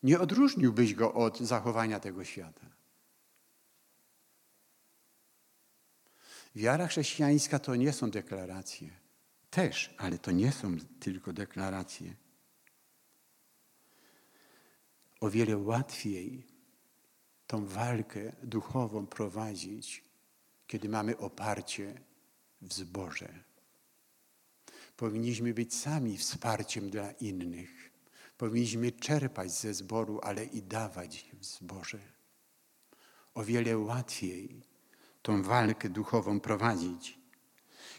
[0.03, 2.65] Nie odróżniłbyś go od zachowania tego świata.
[6.55, 8.89] Wiara chrześcijańska to nie są deklaracje.
[9.49, 12.15] Też, ale to nie są tylko deklaracje.
[15.19, 16.47] O wiele łatwiej
[17.47, 20.03] tą walkę duchową prowadzić,
[20.67, 22.01] kiedy mamy oparcie
[22.61, 23.43] w zboże.
[25.03, 27.91] Powinniśmy być sami wsparciem dla innych.
[28.37, 31.99] Powinniśmy czerpać ze zboru, ale i dawać w zborze.
[33.33, 34.61] O wiele łatwiej
[35.21, 37.19] tą walkę duchową prowadzić,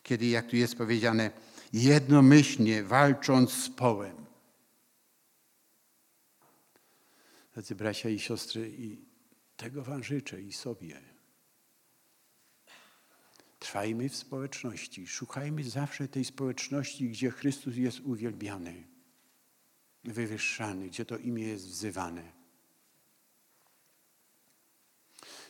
[0.02, 1.30] kiedy, jak tu jest powiedziane,
[1.72, 4.26] jednomyślnie walcząc z połem.
[7.52, 8.98] Drodzy bracia i siostry, i
[9.56, 11.13] tego Wam życzę i sobie.
[13.64, 18.84] Trwajmy w społeczności, szukajmy zawsze tej społeczności, gdzie Chrystus jest uwielbiany,
[20.04, 22.32] wywyższany, gdzie to imię jest wzywane.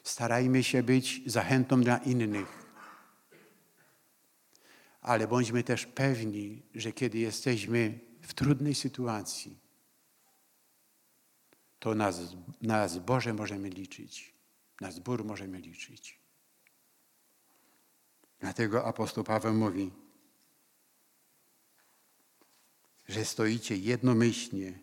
[0.05, 2.67] Starajmy się być zachętą dla innych,
[5.01, 9.59] ale bądźmy też pewni, że kiedy jesteśmy w trudnej sytuacji,
[11.79, 12.13] to na,
[12.63, 14.35] na zboże możemy liczyć,
[14.81, 16.24] na zbór możemy liczyć.
[18.41, 19.91] Dlatego apostoł Paweł mówi,
[23.09, 24.79] że stoicie jednomyślnie,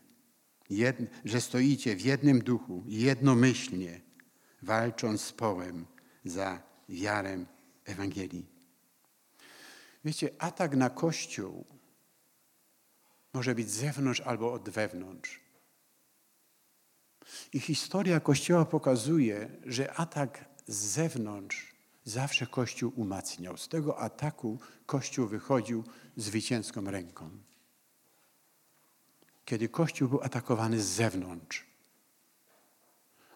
[0.69, 4.01] jed, że stoicie w jednym duchu, jednomyślnie,
[4.61, 5.85] walcząc z połem
[6.25, 7.45] za wiarę
[7.85, 8.45] Ewangelii.
[10.05, 11.65] Wiecie, atak na Kościół
[13.33, 15.41] może być z zewnątrz albo od wewnątrz.
[17.53, 21.70] I historia Kościoła pokazuje, że atak z zewnątrz
[22.03, 23.57] zawsze Kościół umacniał.
[23.57, 25.83] Z tego ataku Kościół wychodził
[26.15, 27.29] zwycięską ręką.
[29.45, 31.65] Kiedy Kościół był atakowany z zewnątrz,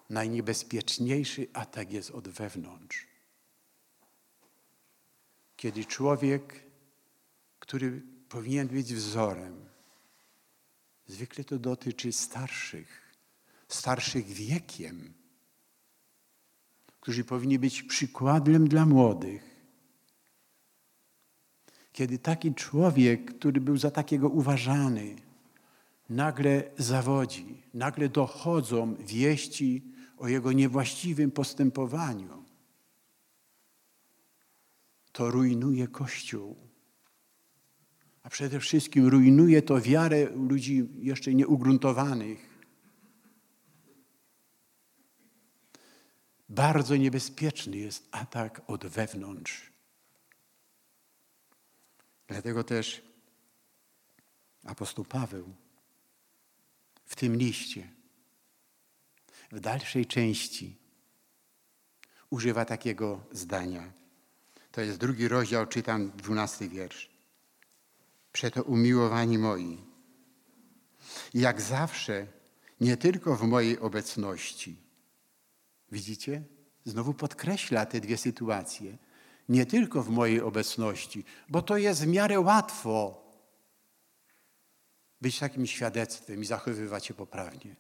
[0.10, 3.08] najniebezpieczniejszy atak jest od wewnątrz.
[5.58, 6.64] Kiedy człowiek,
[7.60, 9.70] który powinien być wzorem,
[11.08, 13.16] zwykle to dotyczy starszych,
[13.68, 15.14] starszych wiekiem,
[17.06, 19.44] którzy powinni być przykładem dla młodych.
[21.92, 25.16] Kiedy taki człowiek, który był za takiego uważany,
[26.10, 29.84] nagle zawodzi, nagle dochodzą wieści
[30.18, 32.44] o jego niewłaściwym postępowaniu,
[35.12, 36.56] to rujnuje Kościół.
[38.24, 42.55] A przede wszystkim rujnuje to wiarę ludzi jeszcze nieugruntowanych.
[46.56, 49.72] Bardzo niebezpieczny jest atak od wewnątrz.
[52.28, 53.02] Dlatego też
[54.64, 55.56] apostoł Paweł
[57.06, 57.90] w tym liście,
[59.52, 60.78] w dalszej części,
[62.30, 63.92] używa takiego zdania.
[64.72, 67.10] To jest drugi rozdział, czytam dwunasty wiersz.
[68.32, 69.78] Przeto umiłowani moi,
[71.34, 72.28] jak zawsze,
[72.82, 74.85] nie tylko w mojej obecności,
[75.96, 76.44] Widzicie?
[76.86, 78.98] Znowu podkreśla te dwie sytuacje.
[79.50, 83.24] Nie tylko w mojej obecności, bo to jest w miarę łatwo
[85.22, 87.76] być takim świadectwem i zachowywać się poprawnie.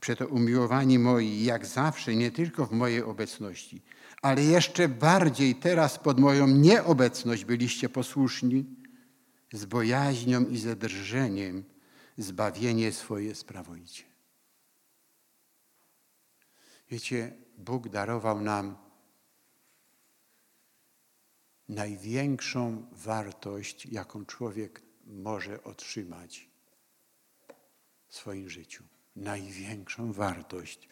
[0.00, 3.82] Przeto umiłowani moi, jak zawsze, nie tylko w mojej obecności,
[4.22, 8.64] ale jeszcze bardziej teraz pod moją nieobecność byliście posłuszni,
[9.52, 11.64] z bojaźnią i ze drżeniem
[12.18, 14.11] zbawienie swoje sprawujcie.
[16.92, 18.76] Wiecie, Bóg darował nam
[21.68, 26.48] największą wartość, jaką człowiek może otrzymać
[28.08, 28.84] w swoim życiu.
[29.16, 30.88] Największą wartość.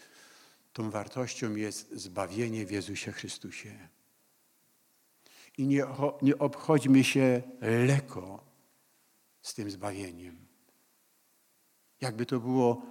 [0.72, 3.88] Tą wartością jest zbawienie w Jezusie Chrystusie.
[5.58, 5.86] I nie,
[6.22, 8.44] nie obchodźmy się lekko
[9.42, 10.46] z tym zbawieniem.
[12.00, 12.82] Jakby to było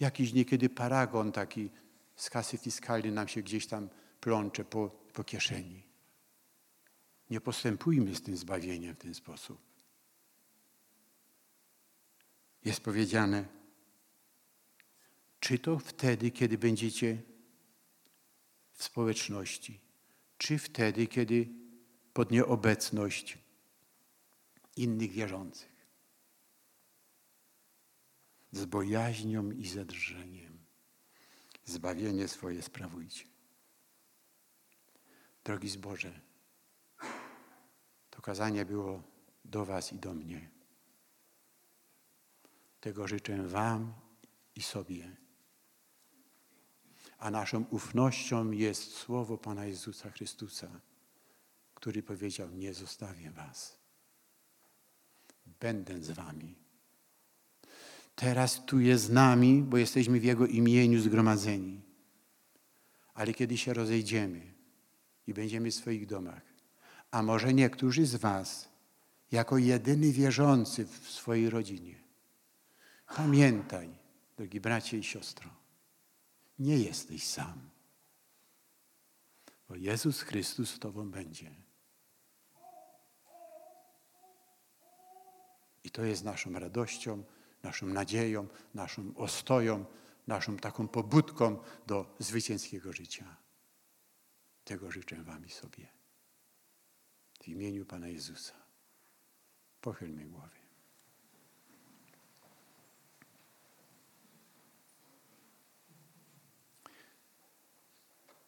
[0.00, 1.70] jakiś niekiedy paragon taki
[2.16, 3.88] z kasy fiskalnej nam się gdzieś tam
[4.20, 5.82] plącze po, po kieszeni.
[7.30, 9.58] Nie postępujmy z tym zbawieniem w ten sposób.
[12.64, 13.44] Jest powiedziane,
[15.40, 17.22] czy to wtedy, kiedy będziecie
[18.72, 19.80] w społeczności,
[20.38, 21.48] czy wtedy, kiedy
[22.12, 23.38] pod nieobecność
[24.76, 25.86] innych wierzących.
[28.52, 30.51] Z bojaźnią i zadrżeniem
[31.72, 33.24] zbawienie swoje sprawujcie.
[35.44, 36.20] Drogi zboże,
[38.10, 39.02] to kazanie było
[39.44, 40.50] do Was i do mnie.
[42.80, 43.92] Tego życzę Wam
[44.54, 45.16] i sobie.
[47.18, 50.80] A naszą ufnością jest słowo Pana Jezusa Chrystusa,
[51.74, 53.78] który powiedział: Nie zostawię Was.
[55.46, 56.61] Będę z Wami.
[58.14, 61.80] Teraz tu jest z nami, bo jesteśmy w Jego imieniu zgromadzeni.
[63.14, 64.52] Ale kiedy się rozejdziemy
[65.26, 66.42] i będziemy w swoich domach,
[67.10, 68.68] a może niektórzy z Was,
[69.32, 71.94] jako jedyny wierzący w swojej rodzinie,
[73.16, 73.88] pamiętaj,
[74.36, 75.50] drogi bracie i siostro,
[76.58, 77.70] nie jesteś sam,
[79.68, 81.50] bo Jezus Chrystus z Tobą będzie.
[85.84, 87.24] I to jest naszą radością,
[87.62, 89.84] naszą nadzieją, naszą ostoją,
[90.26, 93.36] naszą taką pobudką do zwycięskiego życia.
[94.64, 95.88] Tego życzę Wam i sobie.
[97.42, 98.54] W imieniu Pana Jezusa.
[99.80, 100.62] Pochylmy głowy.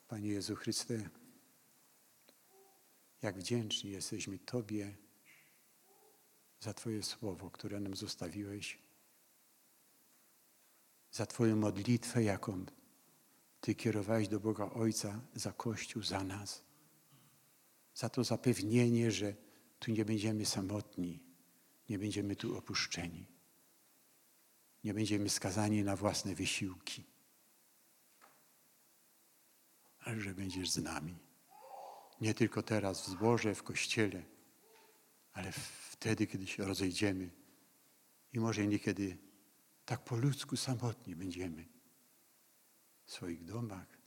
[0.09, 1.11] Panie Jezu Chryste,
[3.23, 4.95] jak wdzięczni jesteśmy Tobie
[6.61, 8.84] za Twoje słowo, które nam zostawiłeś,
[11.15, 12.67] za Twoją modlitwę, jaką
[13.61, 16.63] Ty kierowałeś do Boga Ojca za Kościół, za nas,
[17.95, 19.35] za to zapewnienie, że
[19.79, 21.21] tu nie będziemy samotni,
[21.89, 23.27] nie będziemy tu opuszczeni,
[24.85, 27.05] nie będziemy skazani na własne wysiłki,
[30.01, 31.19] ale że będziesz z nami.
[32.21, 34.23] Nie tylko teraz w zborze, w kościele,
[35.33, 35.53] ale
[35.91, 37.31] wtedy, kiedy się rozejdziemy
[38.33, 39.19] i może niekiedy
[39.85, 41.65] tak po ludzku samotni będziemy
[43.05, 43.99] w swoich domach,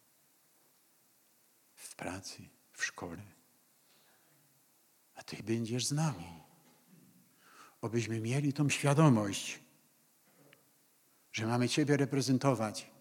[1.73, 3.23] w pracy, w szkole.
[5.15, 6.43] A Ty będziesz z nami.
[7.81, 9.59] Obyśmy mieli tą świadomość,
[11.31, 12.91] że mamy Ciebie reprezentować,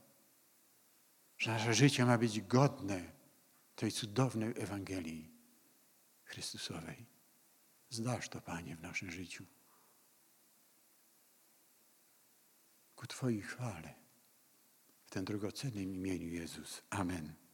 [1.39, 3.13] że nasze życie ma być godne
[3.77, 5.31] tej cudownej Ewangelii
[6.25, 7.07] Chrystusowej.
[7.91, 9.47] Zdasz to, Panie, w naszym życiu.
[12.97, 13.95] Ku Twojej chwale.
[15.07, 16.83] W tym drogocennym imieniu Jezus.
[16.91, 17.46] Amen.